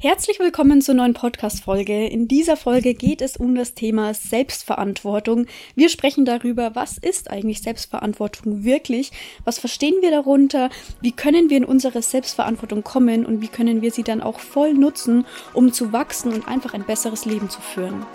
[0.00, 2.06] Herzlich willkommen zur neuen Podcast-Folge.
[2.06, 5.46] In dieser Folge geht es um das Thema Selbstverantwortung.
[5.74, 9.10] Wir sprechen darüber, was ist eigentlich Selbstverantwortung wirklich?
[9.44, 10.70] Was verstehen wir darunter?
[11.00, 14.72] Wie können wir in unsere Selbstverantwortung kommen und wie können wir sie dann auch voll
[14.72, 18.06] nutzen, um zu wachsen und einfach ein besseres Leben zu führen?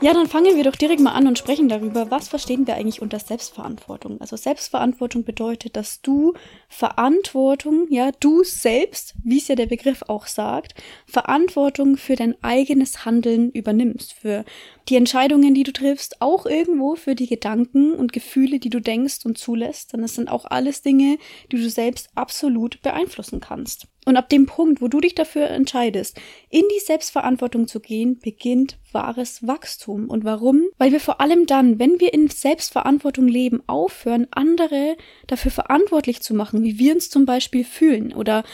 [0.00, 3.02] Ja, dann fangen wir doch direkt mal an und sprechen darüber, was verstehen wir eigentlich
[3.02, 4.20] unter Selbstverantwortung.
[4.20, 6.34] Also Selbstverantwortung bedeutet, dass du
[6.68, 13.04] Verantwortung, ja, du selbst, wie es ja der Begriff auch sagt, Verantwortung für dein eigenes
[13.04, 14.44] Handeln übernimmst, für
[14.88, 19.24] die Entscheidungen, die du triffst, auch irgendwo für die Gedanken und Gefühle, die du denkst
[19.24, 19.94] und zulässt.
[19.94, 21.18] Denn es sind auch alles Dinge,
[21.50, 23.88] die du selbst absolut beeinflussen kannst.
[24.08, 28.78] Und ab dem Punkt, wo du dich dafür entscheidest, in die Selbstverantwortung zu gehen, beginnt
[28.90, 30.08] wahres Wachstum.
[30.08, 30.62] Und warum?
[30.78, 36.32] Weil wir vor allem dann, wenn wir in Selbstverantwortung leben, aufhören, andere dafür verantwortlich zu
[36.32, 38.44] machen, wie wir uns zum Beispiel fühlen oder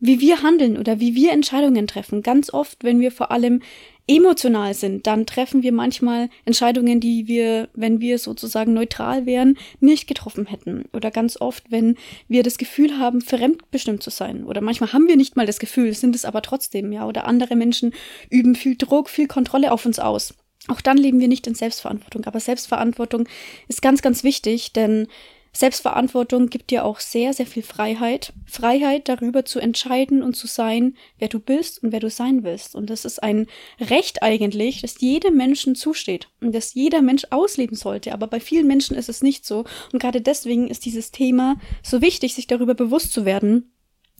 [0.00, 2.22] wie wir handeln oder wie wir Entscheidungen treffen.
[2.22, 3.62] Ganz oft, wenn wir vor allem
[4.08, 10.06] emotional sind, dann treffen wir manchmal Entscheidungen, die wir, wenn wir sozusagen neutral wären, nicht
[10.06, 10.84] getroffen hätten.
[10.92, 11.96] Oder ganz oft, wenn
[12.28, 14.44] wir das Gefühl haben, fremdbestimmt zu sein.
[14.44, 17.06] Oder manchmal haben wir nicht mal das Gefühl, sind es aber trotzdem, ja.
[17.06, 17.92] Oder andere Menschen
[18.30, 20.34] üben viel Druck, viel Kontrolle auf uns aus.
[20.68, 22.24] Auch dann leben wir nicht in Selbstverantwortung.
[22.24, 23.28] Aber Selbstverantwortung
[23.68, 25.08] ist ganz, ganz wichtig, denn
[25.56, 28.34] Selbstverantwortung gibt dir auch sehr, sehr viel Freiheit.
[28.44, 32.74] Freiheit darüber zu entscheiden und zu sein, wer du bist und wer du sein willst.
[32.74, 33.46] Und das ist ein
[33.80, 38.12] Recht eigentlich, das jedem Menschen zusteht und das jeder Mensch ausleben sollte.
[38.12, 39.64] Aber bei vielen Menschen ist es nicht so.
[39.92, 43.72] Und gerade deswegen ist dieses Thema so wichtig, sich darüber bewusst zu werden,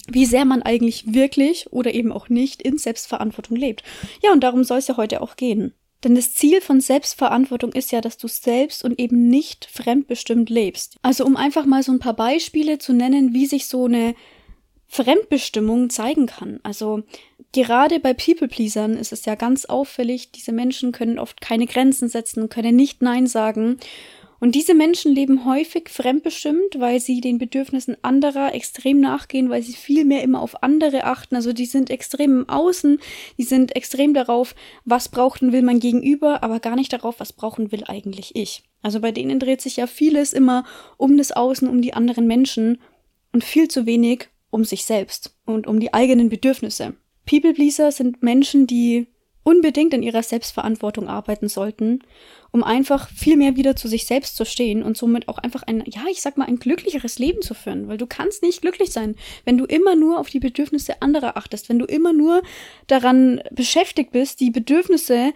[0.09, 3.83] wie sehr man eigentlich wirklich oder eben auch nicht in Selbstverantwortung lebt.
[4.23, 5.75] Ja, und darum soll es ja heute auch gehen.
[6.07, 10.99] Denn das Ziel von Selbstverantwortung ist ja, dass du selbst und eben nicht fremdbestimmt lebst.
[11.03, 14.15] Also um einfach mal so ein paar Beispiele zu nennen, wie sich so eine
[14.87, 16.61] Fremdbestimmung zeigen kann.
[16.62, 17.03] Also
[17.51, 22.49] gerade bei People-Pleasern ist es ja ganz auffällig, diese Menschen können oft keine Grenzen setzen,
[22.49, 23.78] können nicht Nein sagen
[24.41, 29.73] und diese Menschen leben häufig fremdbestimmt, weil sie den Bedürfnissen anderer extrem nachgehen, weil sie
[29.73, 31.37] viel mehr immer auf andere achten.
[31.37, 32.99] Also die sind extrem im Außen,
[33.39, 34.55] die sind extrem darauf,
[34.85, 38.63] was braucht und will mein Gegenüber, aber gar nicht darauf, was brauchen will eigentlich ich.
[38.83, 40.65] Also bei denen dreht sich ja vieles immer
[40.97, 42.79] um das Außen, um die anderen Menschen
[43.33, 46.95] und viel zu wenig um sich selbst und um die eigenen Bedürfnisse.
[47.29, 49.09] People Pleaser sind Menschen, die
[49.47, 52.01] unbedingt in ihrer Selbstverantwortung arbeiten sollten,
[52.51, 55.84] um einfach viel mehr wieder zu sich selbst zu stehen und somit auch einfach ein,
[55.87, 59.15] ja, ich sag mal, ein glücklicheres Leben zu führen, weil du kannst nicht glücklich sein,
[59.45, 62.43] wenn du immer nur auf die Bedürfnisse anderer achtest, wenn du immer nur
[62.89, 65.33] daran beschäftigt bist, die Bedürfnisse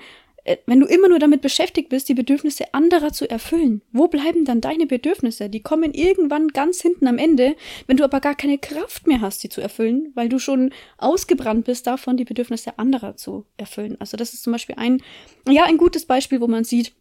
[0.66, 4.61] wenn du immer nur damit beschäftigt bist, die Bedürfnisse anderer zu erfüllen, wo bleiben dann
[4.61, 5.49] deine Bedürfnisse?
[5.49, 7.56] Die kommen irgendwann ganz hinten am Ende,
[7.87, 11.65] wenn du aber gar keine Kraft mehr hast, sie zu erfüllen, weil du schon ausgebrannt
[11.65, 13.97] bist davon, die Bedürfnisse anderer zu erfüllen.
[14.00, 15.03] Also das ist zum Beispiel ein,
[15.49, 16.93] ja, ein gutes Beispiel, wo man sieht,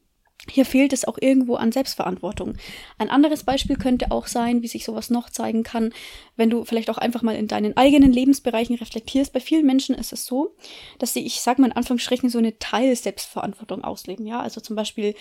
[0.47, 2.55] hier fehlt es auch irgendwo an Selbstverantwortung.
[2.97, 5.94] Ein anderes Beispiel könnte auch sein, wie sich sowas noch zeigen kann,
[6.38, 9.33] wenn du vielleicht auch einfach mal in deinen eigenen Lebensbereichen reflektierst.
[9.33, 10.55] Bei vielen Menschen ist es so,
[10.97, 14.25] dass sie, ich sag mal in Anführungsstrichen, so eine Teil-Selbstverantwortung ausleben.
[14.25, 15.13] Ja, also zum Beispiel,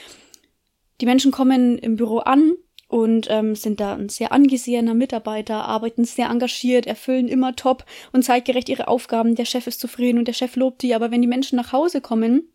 [1.00, 2.54] die Menschen kommen im Büro an
[2.86, 8.22] und ähm, sind da ein sehr angesehener Mitarbeiter, arbeiten sehr engagiert, erfüllen immer top und
[8.22, 9.34] zeitgerecht ihre Aufgaben.
[9.34, 10.94] Der Chef ist zufrieden und der Chef lobt die.
[10.94, 12.48] Aber wenn die Menschen nach Hause kommen,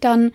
[0.00, 0.32] dann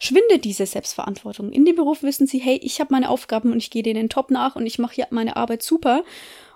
[0.00, 1.52] schwindet diese Selbstverantwortung.
[1.52, 4.30] In dem Beruf wissen sie, hey, ich habe meine Aufgaben und ich gehe denen top
[4.30, 6.02] nach und ich mache hier meine Arbeit super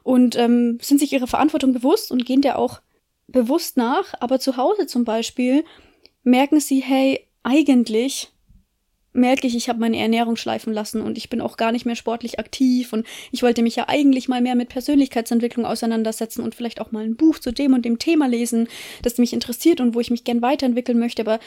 [0.02, 2.80] und ähm, sind sich ihrer Verantwortung bewusst und gehen der auch
[3.28, 4.14] bewusst nach.
[4.18, 5.64] Aber zu Hause zum Beispiel
[6.22, 8.32] merken sie, hey, eigentlich
[9.12, 11.94] merke ich, ich habe meine Ernährung schleifen lassen und ich bin auch gar nicht mehr
[11.94, 16.80] sportlich aktiv und ich wollte mich ja eigentlich mal mehr mit Persönlichkeitsentwicklung auseinandersetzen und vielleicht
[16.80, 18.68] auch mal ein Buch zu dem und dem Thema lesen,
[19.02, 21.38] das mich interessiert und wo ich mich gern weiterentwickeln möchte, aber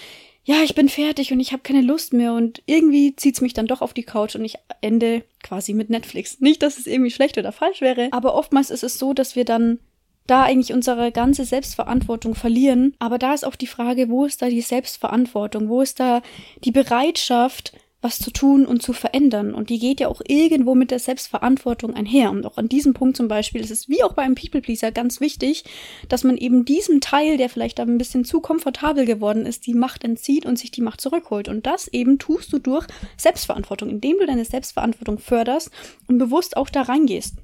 [0.48, 3.68] ja, ich bin fertig und ich habe keine Lust mehr und irgendwie zieht's mich dann
[3.68, 6.40] doch auf die Couch und ich ende quasi mit Netflix.
[6.40, 9.44] Nicht, dass es irgendwie schlecht oder falsch wäre, aber oftmals ist es so, dass wir
[9.44, 9.80] dann
[10.26, 12.96] da eigentlich unsere ganze Selbstverantwortung verlieren.
[12.98, 15.68] Aber da ist auch die Frage, wo ist da die Selbstverantwortung?
[15.68, 16.22] Wo ist da
[16.64, 19.56] die Bereitschaft, was zu tun und zu verändern.
[19.56, 22.30] Und die geht ja auch irgendwo mit der Selbstverantwortung einher.
[22.30, 24.92] Und auch an diesem Punkt zum Beispiel ist es wie auch bei einem People Pleaser
[24.92, 25.64] ganz wichtig,
[26.08, 30.04] dass man eben diesem Teil, der vielleicht ein bisschen zu komfortabel geworden ist, die Macht
[30.04, 31.50] entzieht und sich die Macht zurückholt.
[31.50, 32.86] Und das eben tust du durch
[33.18, 35.72] Selbstverantwortung, indem du deine Selbstverantwortung förderst
[36.08, 37.36] und bewusst auch da reingehst.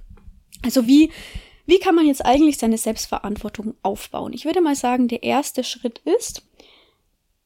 [0.63, 1.09] Also wie
[1.65, 4.33] wie kann man jetzt eigentlich seine Selbstverantwortung aufbauen?
[4.33, 6.43] Ich würde mal sagen, der erste Schritt ist,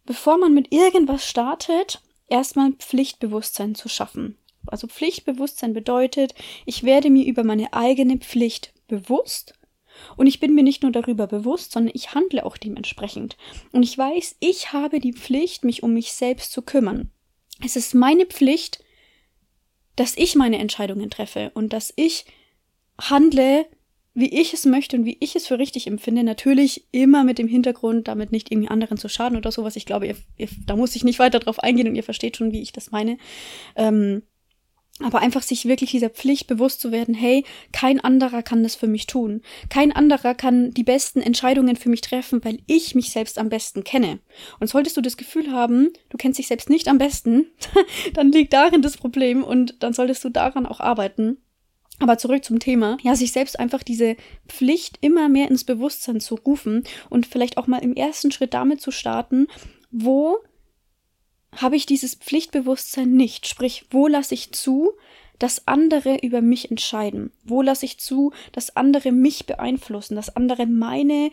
[0.06, 4.38] bevor man mit irgendwas startet, erstmal Pflichtbewusstsein zu schaffen.
[4.66, 6.36] Also Pflichtbewusstsein bedeutet,
[6.66, 9.54] ich werde mir über meine eigene Pflicht bewusst
[10.16, 13.38] und ich bin mir nicht nur darüber bewusst, sondern ich handle auch dementsprechend.
[13.72, 17.12] Und ich weiß, ich habe die Pflicht, mich um mich selbst zu kümmern.
[17.64, 18.84] Es ist meine Pflicht,
[19.96, 22.26] dass ich meine Entscheidungen treffe und dass ich
[23.00, 23.66] handle,
[24.18, 26.24] wie ich es möchte und wie ich es für richtig empfinde.
[26.24, 29.76] Natürlich immer mit dem Hintergrund, damit nicht irgendwie anderen zu schaden oder sowas.
[29.76, 32.52] Ich glaube, ihr, ihr, da muss ich nicht weiter drauf eingehen und ihr versteht schon,
[32.52, 33.20] wie ich das meine.
[33.76, 34.24] Ähm,
[35.00, 38.88] aber einfach sich wirklich dieser Pflicht bewusst zu werden, hey, kein anderer kann das für
[38.88, 39.44] mich tun.
[39.70, 43.84] Kein anderer kann die besten Entscheidungen für mich treffen, weil ich mich selbst am besten
[43.84, 44.18] kenne.
[44.60, 47.46] Und solltest du das Gefühl haben, du kennst dich selbst nicht am besten,
[48.16, 51.38] dann liegt darin das Problem und dann solltest du daran auch arbeiten.
[52.00, 52.98] Aber zurück zum Thema.
[53.02, 54.16] Ja, sich selbst einfach diese
[54.48, 58.82] Pflicht immer mehr ins Bewusstsein zu rufen und vielleicht auch mal im ersten Schritt damit
[58.82, 59.48] zu starten,
[59.90, 60.38] wo
[61.56, 63.48] habe ich dieses Pflichtbewusstsein nicht.
[63.48, 64.92] Sprich, wo lasse ich zu,
[65.40, 67.32] dass andere über mich entscheiden?
[67.44, 71.32] Wo lasse ich zu, dass andere mich beeinflussen, dass andere meine,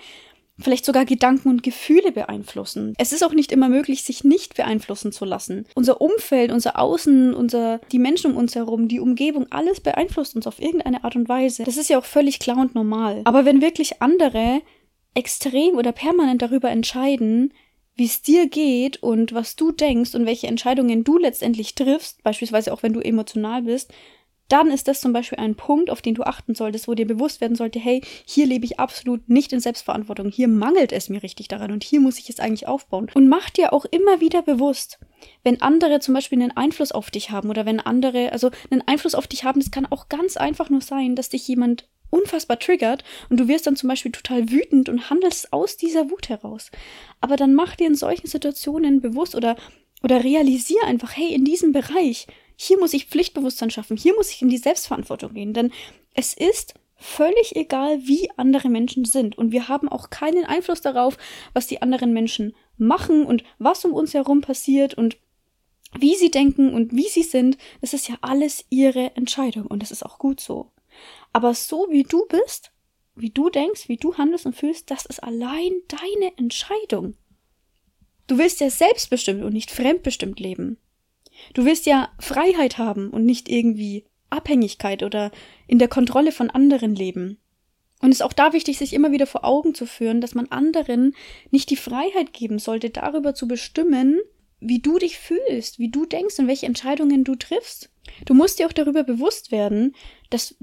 [0.58, 2.94] vielleicht sogar Gedanken und Gefühle beeinflussen?
[2.98, 5.66] Es ist auch nicht immer möglich, sich nicht beeinflussen zu lassen.
[5.74, 10.46] Unser Umfeld, unser Außen, unser, die Menschen um uns herum, die Umgebung, alles beeinflusst uns
[10.46, 11.64] auf irgendeine Art und Weise.
[11.64, 13.22] Das ist ja auch völlig klar und normal.
[13.24, 14.60] Aber wenn wirklich andere
[15.14, 17.52] extrem oder permanent darüber entscheiden,
[17.96, 22.72] wie es dir geht und was du denkst und welche Entscheidungen du letztendlich triffst, beispielsweise
[22.72, 23.92] auch wenn du emotional bist,
[24.54, 27.40] dann ist das zum Beispiel ein Punkt, auf den du achten solltest, wo dir bewusst
[27.40, 31.48] werden sollte, hey, hier lebe ich absolut nicht in Selbstverantwortung, hier mangelt es mir richtig
[31.48, 33.10] daran und hier muss ich es eigentlich aufbauen.
[33.14, 35.00] Und mach dir auch immer wieder bewusst,
[35.42, 39.16] wenn andere zum Beispiel einen Einfluss auf dich haben oder wenn andere, also einen Einfluss
[39.16, 43.02] auf dich haben, das kann auch ganz einfach nur sein, dass dich jemand unfassbar triggert
[43.30, 46.70] und du wirst dann zum Beispiel total wütend und handelst aus dieser Wut heraus.
[47.20, 49.56] Aber dann mach dir in solchen Situationen bewusst oder,
[50.04, 54.42] oder realisier einfach, hey, in diesem Bereich, hier muss ich Pflichtbewusstsein schaffen, hier muss ich
[54.42, 55.72] in die Selbstverantwortung gehen, denn
[56.14, 61.18] es ist völlig egal, wie andere Menschen sind und wir haben auch keinen Einfluss darauf,
[61.52, 65.16] was die anderen Menschen machen und was um uns herum passiert und
[65.98, 69.90] wie sie denken und wie sie sind, das ist ja alles ihre Entscheidung und das
[69.90, 70.72] ist auch gut so.
[71.32, 72.72] Aber so wie du bist,
[73.14, 77.14] wie du denkst, wie du handelst und fühlst, das ist allein deine Entscheidung.
[78.26, 80.78] Du willst ja selbstbestimmt und nicht fremdbestimmt leben.
[81.52, 85.30] Du willst ja Freiheit haben und nicht irgendwie Abhängigkeit oder
[85.66, 87.38] in der Kontrolle von anderen leben.
[88.00, 90.48] Und es ist auch da wichtig, sich immer wieder vor Augen zu führen, dass man
[90.48, 91.14] anderen
[91.50, 94.20] nicht die Freiheit geben sollte, darüber zu bestimmen,
[94.60, 97.90] wie du dich fühlst, wie du denkst und welche Entscheidungen du triffst.
[98.26, 99.94] Du musst dir auch darüber bewusst werden,
[100.30, 100.56] dass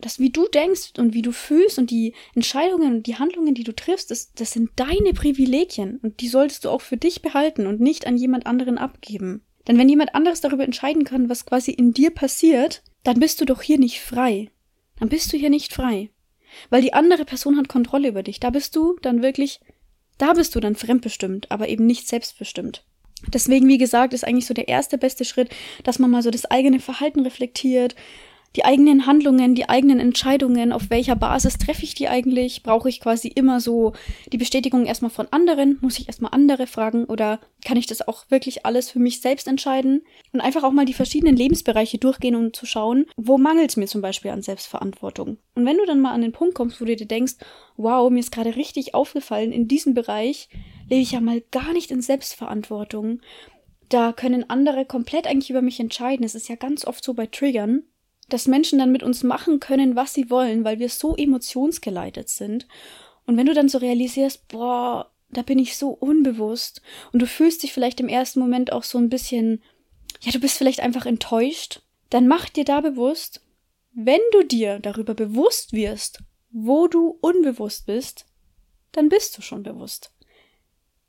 [0.00, 3.64] das, wie du denkst und wie du fühlst und die Entscheidungen und die Handlungen, die
[3.64, 7.66] du triffst, das, das sind deine Privilegien und die solltest du auch für dich behalten
[7.66, 9.42] und nicht an jemand anderen abgeben.
[9.66, 13.44] Denn wenn jemand anderes darüber entscheiden kann, was quasi in dir passiert, dann bist du
[13.44, 14.50] doch hier nicht frei.
[14.98, 16.10] Dann bist du hier nicht frei.
[16.70, 18.40] Weil die andere Person hat Kontrolle über dich.
[18.40, 19.60] Da bist du dann wirklich,
[20.16, 22.84] da bist du dann fremdbestimmt, aber eben nicht selbstbestimmt.
[23.26, 25.50] Deswegen, wie gesagt, ist eigentlich so der erste beste Schritt,
[25.82, 27.96] dass man mal so das eigene Verhalten reflektiert,
[28.56, 32.62] die eigenen Handlungen, die eigenen Entscheidungen, auf welcher Basis treffe ich die eigentlich?
[32.62, 33.92] Brauche ich quasi immer so
[34.32, 35.78] die Bestätigung erstmal von anderen?
[35.80, 37.04] Muss ich erstmal andere fragen?
[37.04, 40.02] Oder kann ich das auch wirklich alles für mich selbst entscheiden?
[40.32, 43.86] Und einfach auch mal die verschiedenen Lebensbereiche durchgehen, um zu schauen, wo mangelt es mir
[43.86, 45.36] zum Beispiel an Selbstverantwortung?
[45.54, 47.34] Und wenn du dann mal an den Punkt kommst, wo du dir denkst,
[47.76, 50.48] wow, mir ist gerade richtig aufgefallen, in diesem Bereich
[50.88, 53.20] lebe ich ja mal gar nicht in Selbstverantwortung.
[53.90, 56.24] Da können andere komplett eigentlich über mich entscheiden.
[56.24, 57.82] Es ist ja ganz oft so bei Triggern
[58.28, 62.66] dass Menschen dann mit uns machen können, was sie wollen, weil wir so emotionsgeleitet sind.
[63.26, 66.82] Und wenn du dann so realisierst, boah, da bin ich so unbewusst
[67.12, 69.62] und du fühlst dich vielleicht im ersten Moment auch so ein bisschen,
[70.20, 73.42] ja, du bist vielleicht einfach enttäuscht, dann mach dir da bewusst,
[73.92, 76.20] wenn du dir darüber bewusst wirst,
[76.50, 78.26] wo du unbewusst bist,
[78.92, 80.12] dann bist du schon bewusst.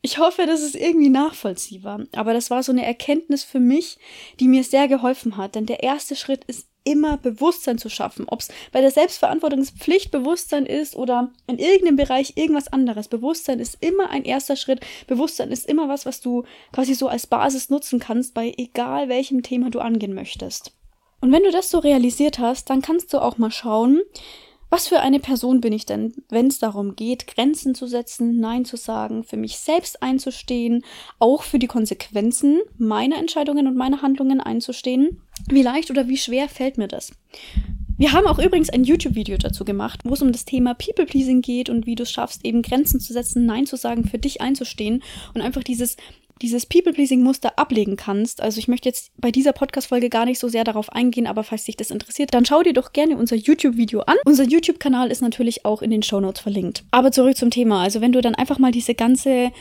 [0.01, 3.97] Ich hoffe, das ist irgendwie nachvollziehbar, aber das war so eine Erkenntnis für mich,
[4.39, 8.25] die mir sehr geholfen hat, denn der erste Schritt ist immer Bewusstsein zu schaffen.
[8.27, 13.07] Ob es bei der Selbstverantwortungspflicht Bewusstsein ist oder in irgendeinem Bereich irgendwas anderes.
[13.07, 14.79] Bewusstsein ist immer ein erster Schritt.
[15.05, 16.43] Bewusstsein ist immer was, was du
[16.73, 20.73] quasi so als Basis nutzen kannst, bei egal welchem Thema du angehen möchtest.
[21.21, 24.01] Und wenn du das so realisiert hast, dann kannst du auch mal schauen,
[24.69, 28.65] was für eine Person bin ich denn, wenn es darum geht, Grenzen zu setzen, Nein
[28.65, 30.83] zu sagen, für mich selbst einzustehen,
[31.17, 35.21] auch für die Konsequenzen meiner Entscheidungen und meiner Handlungen einzustehen?
[35.47, 37.11] Wie leicht oder wie schwer fällt mir das?
[37.97, 41.69] Wir haben auch übrigens ein YouTube-Video dazu gemacht, wo es um das Thema People-Pleasing geht
[41.69, 45.03] und wie du es schaffst, eben Grenzen zu setzen, Nein zu sagen, für dich einzustehen
[45.33, 45.97] und einfach dieses
[46.41, 50.63] dieses People-Pleasing-Muster ablegen kannst, also ich möchte jetzt bei dieser Podcast-Folge gar nicht so sehr
[50.63, 54.17] darauf eingehen, aber falls dich das interessiert, dann schau dir doch gerne unser YouTube-Video an.
[54.25, 56.83] Unser YouTube-Kanal ist natürlich auch in den Show Notes verlinkt.
[56.91, 57.81] Aber zurück zum Thema.
[57.81, 59.51] Also wenn du dann einfach mal diese ganze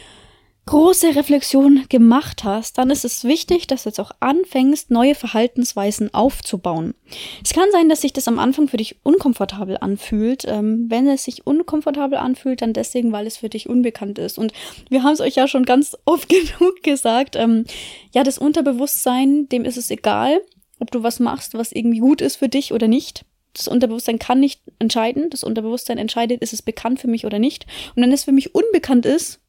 [0.68, 6.12] große Reflexion gemacht hast, dann ist es wichtig, dass du jetzt auch anfängst, neue Verhaltensweisen
[6.12, 6.94] aufzubauen.
[7.42, 10.44] Es kann sein, dass sich das am Anfang für dich unkomfortabel anfühlt.
[10.46, 14.38] Ähm, wenn es sich unkomfortabel anfühlt, dann deswegen, weil es für dich unbekannt ist.
[14.38, 14.52] Und
[14.90, 17.34] wir haben es euch ja schon ganz oft genug gesagt.
[17.34, 17.64] Ähm,
[18.12, 20.42] ja, das Unterbewusstsein, dem ist es egal,
[20.80, 23.24] ob du was machst, was irgendwie gut ist für dich oder nicht.
[23.54, 25.30] Das Unterbewusstsein kann nicht entscheiden.
[25.30, 27.64] Das Unterbewusstsein entscheidet, ist es bekannt für mich oder nicht.
[27.96, 29.40] Und wenn es für mich unbekannt ist,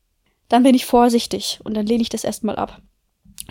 [0.49, 2.81] dann bin ich vorsichtig und dann lehne ich das erstmal ab.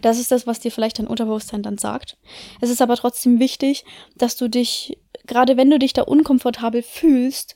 [0.02, 2.18] Das ist das, was dir vielleicht dein Unterbewusstsein dann sagt.
[2.60, 3.84] Es ist aber trotzdem wichtig,
[4.16, 7.54] dass du dich, gerade wenn du dich da unkomfortabel fühlst,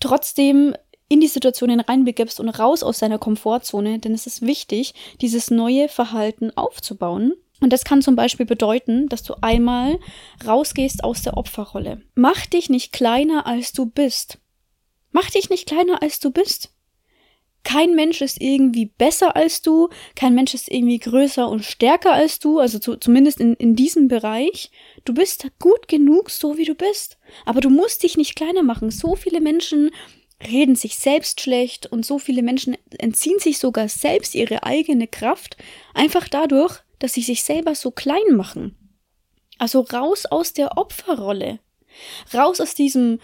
[0.00, 0.74] trotzdem
[1.08, 5.88] in die Situation hineinbegibst und raus aus deiner Komfortzone, denn es ist wichtig, dieses neue
[5.88, 7.32] Verhalten aufzubauen.
[7.60, 9.98] Und das kann zum Beispiel bedeuten, dass du einmal
[10.46, 12.02] rausgehst aus der Opferrolle.
[12.14, 14.38] Mach dich nicht kleiner, als du bist.
[15.10, 16.70] Mach dich nicht kleiner, als du bist.
[17.64, 22.38] Kein Mensch ist irgendwie besser als du, kein Mensch ist irgendwie größer und stärker als
[22.38, 24.70] du, also zu, zumindest in, in diesem Bereich.
[25.04, 27.18] Du bist gut genug, so wie du bist.
[27.44, 28.90] Aber du musst dich nicht kleiner machen.
[28.90, 29.90] So viele Menschen
[30.46, 35.56] reden sich selbst schlecht und so viele Menschen entziehen sich sogar selbst ihre eigene Kraft,
[35.94, 38.76] einfach dadurch, dass sie sich selber so klein machen.
[39.58, 41.58] Also raus aus der Opferrolle.
[42.32, 43.18] Raus aus diesem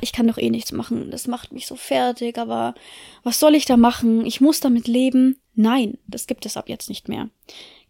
[0.00, 2.74] ich kann doch eh nichts machen, das macht mich so fertig, aber
[3.22, 4.26] was soll ich da machen?
[4.26, 5.40] Ich muss damit leben.
[5.54, 7.30] Nein, das gibt es ab jetzt nicht mehr.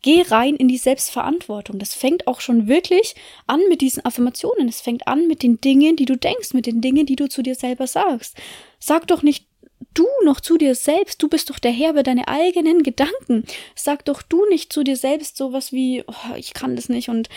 [0.01, 1.79] Geh rein in die Selbstverantwortung.
[1.79, 4.69] Das fängt auch schon wirklich an mit diesen Affirmationen.
[4.69, 7.43] Es fängt an mit den Dingen, die du denkst, mit den Dingen, die du zu
[7.43, 8.37] dir selber sagst.
[8.79, 9.47] Sag doch nicht
[9.95, 11.21] du noch zu dir selbst.
[11.23, 13.45] Du bist doch der Herr über deine eigenen Gedanken.
[13.75, 17.29] Sag doch du nicht zu dir selbst sowas wie, oh, ich kann das nicht und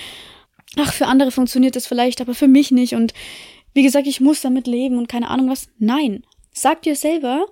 [0.78, 3.14] ach, für andere funktioniert das vielleicht, aber für mich nicht und
[3.74, 5.70] wie gesagt, ich muss damit leben und keine Ahnung was.
[5.78, 7.46] Nein, sag dir selber,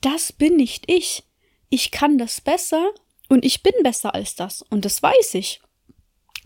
[0.00, 1.24] das bin nicht ich.
[1.70, 2.90] Ich kann das besser
[3.28, 4.62] und ich bin besser als das.
[4.62, 5.60] Und das weiß ich.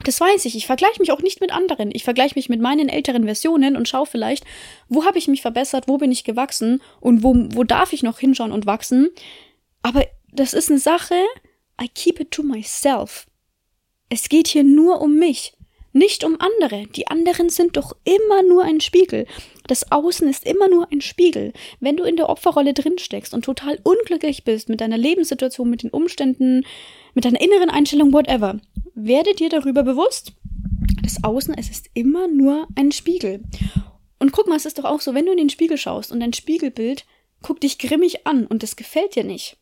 [0.05, 0.57] Das weiß ich.
[0.57, 1.91] Ich vergleiche mich auch nicht mit anderen.
[1.93, 4.45] Ich vergleiche mich mit meinen älteren Versionen und schaue vielleicht,
[4.89, 8.19] wo habe ich mich verbessert, wo bin ich gewachsen und wo, wo darf ich noch
[8.19, 9.11] hinschauen und wachsen.
[9.83, 11.15] Aber das ist eine Sache,
[11.81, 13.27] I keep it to myself.
[14.09, 15.55] Es geht hier nur um mich.
[15.93, 16.87] Nicht um andere.
[16.95, 19.27] Die anderen sind doch immer nur ein Spiegel.
[19.67, 21.53] Das Außen ist immer nur ein Spiegel.
[21.81, 25.91] Wenn du in der Opferrolle drinsteckst und total unglücklich bist mit deiner Lebenssituation, mit den
[25.91, 26.65] Umständen,
[27.15, 28.61] mit deiner inneren Einstellung, whatever,
[28.95, 30.33] werde dir darüber bewusst,
[31.03, 33.43] das Außen, es ist immer nur ein Spiegel.
[34.21, 36.21] Und guck mal, es ist doch auch so, wenn du in den Spiegel schaust und
[36.21, 37.05] dein Spiegelbild
[37.43, 39.60] guckt dich grimmig an und das gefällt dir nicht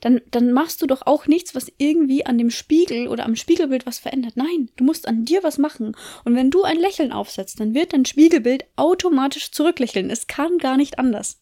[0.00, 3.86] dann, dann machst du doch auch nichts, was irgendwie an dem Spiegel oder am Spiegelbild
[3.86, 4.36] was verändert.
[4.36, 5.96] Nein, du musst an dir was machen.
[6.24, 10.10] Und wenn du ein Lächeln aufsetzt, dann wird dein Spiegelbild automatisch zurücklächeln.
[10.10, 11.40] Es kann gar nicht anders.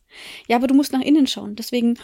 [0.48, 1.56] Ja, aber du musst nach innen schauen.
[1.56, 1.98] Deswegen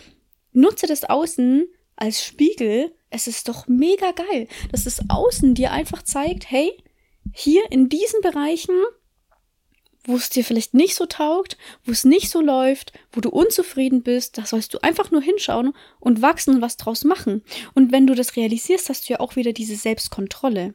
[0.53, 2.93] nutze das Außen als Spiegel.
[3.11, 6.73] Es ist doch mega geil, dass das Außen dir einfach zeigt, hey,
[7.33, 8.75] hier in diesen Bereichen
[10.05, 14.03] wo es dir vielleicht nicht so taugt, wo es nicht so läuft, wo du unzufrieden
[14.03, 17.43] bist, da sollst du einfach nur hinschauen und wachsen und was draus machen.
[17.75, 20.75] Und wenn du das realisierst, hast du ja auch wieder diese Selbstkontrolle.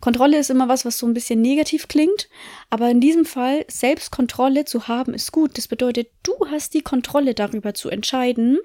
[0.00, 2.28] Kontrolle ist immer was, was so ein bisschen negativ klingt,
[2.68, 5.56] aber in diesem Fall Selbstkontrolle zu haben ist gut.
[5.56, 8.58] Das bedeutet, du hast die Kontrolle darüber zu entscheiden,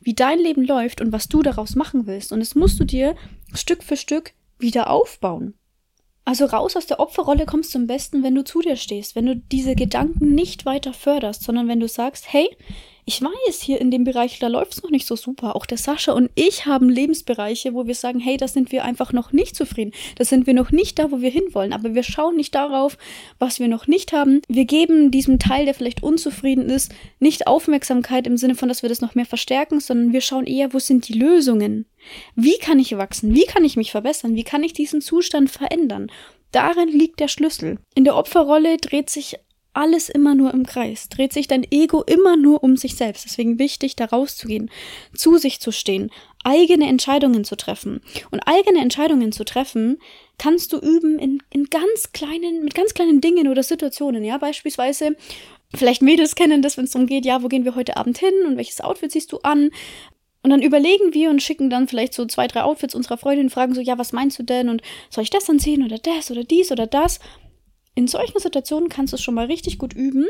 [0.00, 2.32] wie dein Leben läuft und was du daraus machen willst.
[2.32, 3.14] Und das musst du dir
[3.52, 5.54] Stück für Stück wieder aufbauen.
[6.24, 9.26] Also raus aus der Opferrolle kommst du am besten, wenn du zu dir stehst, wenn
[9.26, 12.48] du diese Gedanken nicht weiter förderst, sondern wenn du sagst, hey,
[13.06, 15.56] ich weiß, hier in dem Bereich, da läuft es noch nicht so super.
[15.56, 19.12] Auch der Sascha und ich haben Lebensbereiche, wo wir sagen, hey, da sind wir einfach
[19.12, 19.92] noch nicht zufrieden.
[20.16, 21.74] Da sind wir noch nicht da, wo wir hinwollen.
[21.74, 22.96] Aber wir schauen nicht darauf,
[23.38, 24.40] was wir noch nicht haben.
[24.48, 28.88] Wir geben diesem Teil, der vielleicht unzufrieden ist, nicht Aufmerksamkeit im Sinne von, dass wir
[28.88, 31.86] das noch mehr verstärken, sondern wir schauen eher, wo sind die Lösungen?
[32.34, 33.34] Wie kann ich wachsen?
[33.34, 34.34] Wie kann ich mich verbessern?
[34.34, 36.10] Wie kann ich diesen Zustand verändern?
[36.52, 37.78] Darin liegt der Schlüssel.
[37.96, 39.34] In der Opferrolle dreht sich
[39.74, 43.24] alles immer nur im Kreis, dreht sich dein Ego immer nur um sich selbst.
[43.24, 44.70] Deswegen wichtig, da rauszugehen,
[45.14, 46.10] zu sich zu stehen,
[46.44, 48.00] eigene Entscheidungen zu treffen.
[48.30, 49.98] Und eigene Entscheidungen zu treffen,
[50.38, 54.24] kannst du üben in, in ganz kleinen, mit ganz kleinen Dingen oder Situationen.
[54.24, 55.16] Ja, beispielsweise,
[55.74, 58.34] vielleicht Mädels kennen das, wenn es darum geht, ja, wo gehen wir heute Abend hin
[58.46, 59.70] und welches Outfit siehst du an?
[60.42, 63.50] Und dann überlegen wir und schicken dann vielleicht so zwei, drei Outfits unserer Freundin und
[63.50, 64.68] fragen so, ja, was meinst du denn?
[64.68, 67.18] Und soll ich das anziehen oder das oder dies oder das?
[67.94, 70.26] In solchen Situationen kannst du es schon mal richtig gut üben,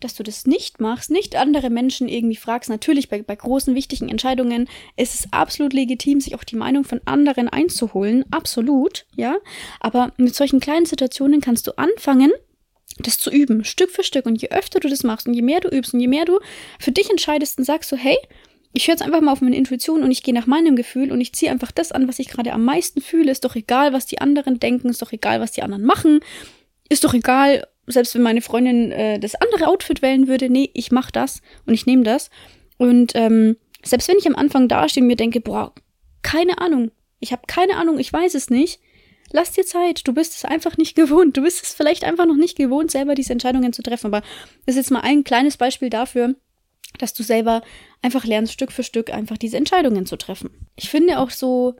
[0.00, 2.70] dass du das nicht machst, nicht andere Menschen irgendwie fragst.
[2.70, 7.00] Natürlich bei, bei großen, wichtigen Entscheidungen ist es absolut legitim, sich auch die Meinung von
[7.04, 8.24] anderen einzuholen.
[8.30, 9.36] Absolut, ja.
[9.80, 12.30] Aber mit solchen kleinen Situationen kannst du anfangen,
[12.98, 14.26] das zu üben, Stück für Stück.
[14.26, 16.38] Und je öfter du das machst und je mehr du übst und je mehr du
[16.78, 18.16] für dich entscheidest und sagst so, hey,
[18.72, 21.20] ich höre jetzt einfach mal auf meine Intuition und ich gehe nach meinem Gefühl und
[21.20, 23.32] ich ziehe einfach das an, was ich gerade am meisten fühle.
[23.32, 26.20] Ist doch egal, was die anderen denken, ist doch egal, was die anderen machen.
[26.88, 30.90] Ist doch egal, selbst wenn meine Freundin äh, das andere Outfit wählen würde, nee, ich
[30.90, 32.30] mach das und ich nehme das.
[32.76, 35.72] Und ähm, selbst wenn ich am Anfang dastehe und mir denke, boah,
[36.22, 36.90] keine Ahnung,
[37.20, 38.80] ich habe keine Ahnung, ich weiß es nicht,
[39.32, 40.06] lass dir Zeit.
[40.06, 41.36] Du bist es einfach nicht gewohnt.
[41.36, 44.06] Du bist es vielleicht einfach noch nicht gewohnt, selber diese Entscheidungen zu treffen.
[44.06, 44.20] Aber
[44.66, 46.34] das ist jetzt mal ein kleines Beispiel dafür,
[46.98, 47.62] dass du selber
[48.02, 50.50] einfach lernst, Stück für Stück einfach diese Entscheidungen zu treffen.
[50.76, 51.76] Ich finde auch so,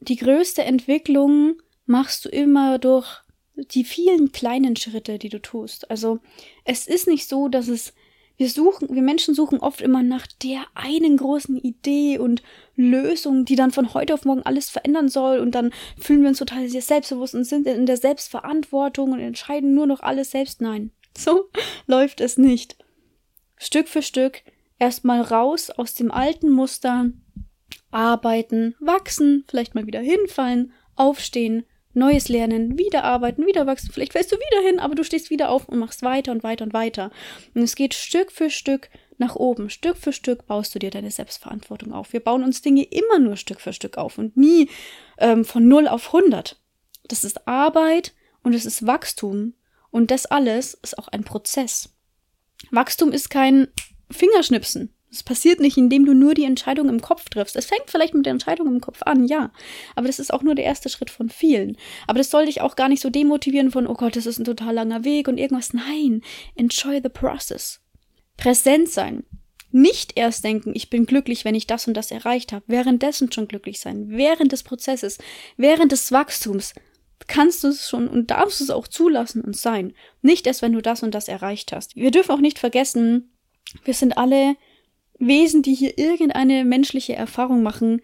[0.00, 3.22] die größte Entwicklung machst du immer durch
[3.68, 5.90] die vielen kleinen Schritte, die du tust.
[5.90, 6.18] Also
[6.64, 7.92] es ist nicht so, dass es
[8.40, 12.42] wir suchen, wir Menschen suchen oft immer nach der einen großen Idee und
[12.74, 16.38] Lösung, die dann von heute auf morgen alles verändern soll und dann fühlen wir uns
[16.38, 20.62] total sehr selbstbewusst und sind in der Selbstverantwortung und entscheiden nur noch alles selbst.
[20.62, 21.50] Nein, so
[21.86, 22.78] läuft es nicht.
[23.58, 24.42] Stück für Stück
[24.78, 27.10] erstmal raus aus dem alten Muster,
[27.90, 33.90] arbeiten, wachsen, vielleicht mal wieder hinfallen, aufstehen, Neues lernen, wieder arbeiten, wieder wachsen.
[33.92, 36.64] Vielleicht fällst du wieder hin, aber du stehst wieder auf und machst weiter und weiter
[36.64, 37.10] und weiter.
[37.54, 39.70] Und es geht Stück für Stück nach oben.
[39.70, 42.12] Stück für Stück baust du dir deine Selbstverantwortung auf.
[42.12, 44.68] Wir bauen uns Dinge immer nur Stück für Stück auf und nie
[45.18, 46.60] ähm, von 0 auf 100.
[47.08, 49.54] Das ist Arbeit und es ist Wachstum.
[49.90, 51.90] Und das alles ist auch ein Prozess.
[52.70, 53.68] Wachstum ist kein
[54.10, 54.94] Fingerschnipsen.
[55.12, 57.56] Es passiert nicht, indem du nur die Entscheidung im Kopf triffst.
[57.56, 59.50] Es fängt vielleicht mit der Entscheidung im Kopf an, ja.
[59.96, 61.76] Aber das ist auch nur der erste Schritt von vielen.
[62.06, 64.44] Aber das soll dich auch gar nicht so demotivieren von, oh Gott, das ist ein
[64.44, 65.72] total langer Weg und irgendwas.
[65.72, 66.22] Nein,
[66.54, 67.80] enjoy the process.
[68.36, 69.24] Präsent sein.
[69.72, 72.64] Nicht erst denken, ich bin glücklich, wenn ich das und das erreicht habe.
[72.68, 74.06] Währenddessen schon glücklich sein.
[74.10, 75.18] Während des Prozesses,
[75.56, 76.74] während des Wachstums
[77.26, 79.92] kannst du es schon und darfst es auch zulassen und sein.
[80.22, 81.96] Nicht erst, wenn du das und das erreicht hast.
[81.96, 83.32] Wir dürfen auch nicht vergessen,
[83.84, 84.56] wir sind alle
[85.20, 88.00] Wesen, die hier irgendeine menschliche Erfahrung machen,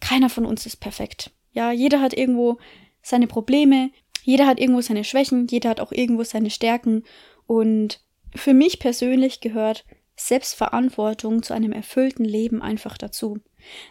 [0.00, 1.30] keiner von uns ist perfekt.
[1.52, 2.58] Ja, jeder hat irgendwo
[3.02, 3.90] seine Probleme,
[4.24, 7.04] jeder hat irgendwo seine Schwächen, jeder hat auch irgendwo seine Stärken
[7.46, 8.00] und
[8.34, 9.84] für mich persönlich gehört
[10.16, 13.38] Selbstverantwortung zu einem erfüllten Leben einfach dazu.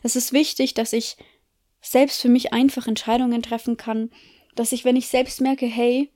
[0.03, 1.17] Es ist wichtig, dass ich
[1.81, 4.09] selbst für mich einfach Entscheidungen treffen kann,
[4.55, 6.11] dass ich, wenn ich selbst merke, hey,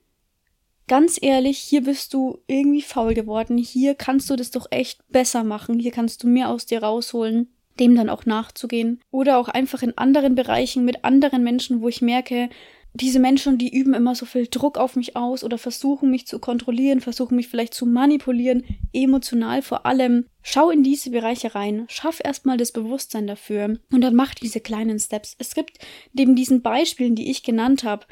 [0.90, 5.46] ganz ehrlich, hier bist du irgendwie faul geworden, hier kannst du das doch echt besser
[5.46, 7.48] machen, hier kannst du mehr aus dir rausholen,
[7.80, 9.00] dem dann auch nachzugehen.
[9.12, 12.50] Oder auch einfach in anderen Bereichen mit anderen Menschen, wo ich merke,
[12.96, 16.40] diese Menschen, die üben immer so viel Druck auf mich aus oder versuchen mich zu
[16.40, 20.26] kontrollieren, versuchen mich vielleicht zu manipulieren, emotional vor allem.
[20.42, 24.98] Schau in diese Bereiche rein, schaff erstmal das Bewusstsein dafür und dann mach diese kleinen
[24.98, 25.36] Steps.
[25.38, 25.78] Es gibt
[26.14, 28.08] neben diesen Beispielen, die ich genannt habe,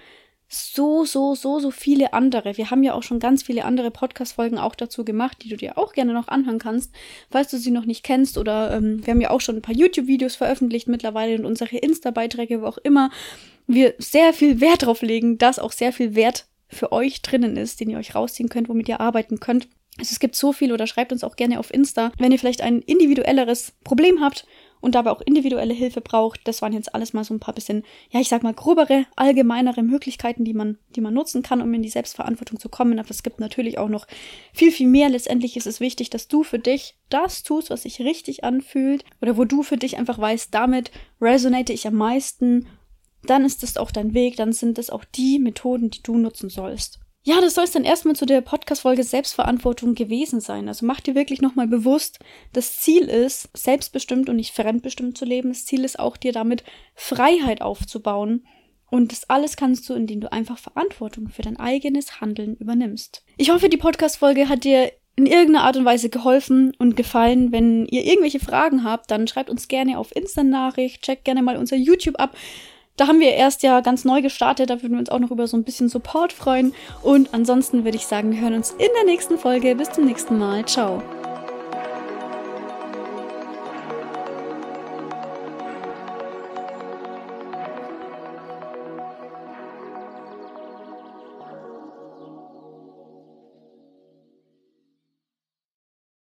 [0.50, 2.56] so, so, so, so viele andere.
[2.56, 5.78] Wir haben ja auch schon ganz viele andere Podcast-Folgen auch dazu gemacht, die du dir
[5.78, 6.94] auch gerne noch anhören kannst,
[7.30, 8.38] falls du sie noch nicht kennst.
[8.38, 12.62] Oder ähm, wir haben ja auch schon ein paar YouTube-Videos veröffentlicht mittlerweile und unsere Insta-Beiträge,
[12.62, 13.12] wo auch immer
[13.68, 17.82] wir sehr viel Wert drauf legen, dass auch sehr viel Wert für euch drinnen ist,
[17.82, 19.68] den ihr euch rausziehen könnt, womit ihr arbeiten könnt.
[20.00, 22.62] Also es gibt so viel oder schreibt uns auch gerne auf Insta, wenn ihr vielleicht
[22.62, 24.46] ein individuelleres Problem habt
[24.82, 26.42] und dabei auch individuelle Hilfe braucht.
[26.48, 29.84] Das waren jetzt alles mal so ein paar bisschen, ja, ich sag mal, grobere, allgemeinere
[29.84, 33.00] Möglichkeiten, die man, die man nutzen kann, um in die Selbstverantwortung zu kommen.
[33.00, 34.08] Aber es gibt natürlich auch noch
[34.54, 35.10] viel, viel mehr.
[35.10, 39.38] Letztendlich ist es wichtig, dass du für dich das tust, was sich richtig anfühlt oder
[39.38, 42.68] wo du für dich einfach weißt, damit resonate ich am meisten.
[43.24, 46.50] Dann ist das auch dein Weg, dann sind das auch die Methoden, die du nutzen
[46.50, 47.00] sollst.
[47.28, 50.70] Ja, das soll es dann erstmal zu der Podcast-Folge Selbstverantwortung gewesen sein.
[50.70, 52.20] Also mach dir wirklich nochmal bewusst,
[52.54, 55.50] das Ziel ist, selbstbestimmt und nicht fremdbestimmt zu leben.
[55.50, 56.64] Das Ziel ist auch, dir damit
[56.96, 58.48] Freiheit aufzubauen.
[58.90, 63.26] Und das alles kannst du, indem du einfach Verantwortung für dein eigenes Handeln übernimmst.
[63.36, 67.52] Ich hoffe, die Podcast-Folge hat dir in irgendeiner Art und Weise geholfen und gefallen.
[67.52, 71.76] Wenn ihr irgendwelche Fragen habt, dann schreibt uns gerne auf Insta-Nachricht, checkt gerne mal unser
[71.76, 72.38] YouTube ab.
[72.98, 75.48] Da haben wir erst ja ganz neu gestartet, da würden wir uns auch noch über
[75.48, 76.74] so ein bisschen Support freuen.
[77.04, 79.76] Und ansonsten würde ich sagen, wir hören uns in der nächsten Folge.
[79.76, 80.66] Bis zum nächsten Mal.
[80.66, 81.02] Ciao.